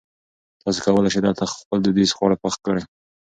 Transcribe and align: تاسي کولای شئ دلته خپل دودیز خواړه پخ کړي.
تاسي 0.61 0.79
کولای 0.85 1.13
شئ 1.13 1.21
دلته 1.27 1.43
خپل 1.53 1.77
دودیز 1.81 2.11
خواړه 2.15 2.35
پخ 2.43 2.53
کړي. 2.65 2.81